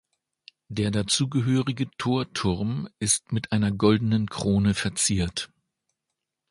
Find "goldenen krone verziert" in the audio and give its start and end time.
3.71-5.53